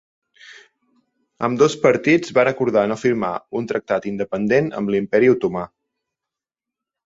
Ambdós 1.47 1.75
partits 1.83 2.33
van 2.39 2.51
acordar 2.53 2.85
no 2.93 2.99
firmar 3.03 3.31
un 3.61 3.71
tractat 3.75 4.11
independent 4.15 4.75
amb 4.81 4.95
l'Imperi 4.97 5.33
otomà. 5.39 5.71